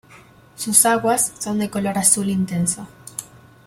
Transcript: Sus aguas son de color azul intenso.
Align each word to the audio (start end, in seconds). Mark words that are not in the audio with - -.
Sus 0.55 0.87
aguas 0.87 1.31
son 1.37 1.59
de 1.59 1.69
color 1.69 1.95
azul 1.99 2.27
intenso. 2.31 2.87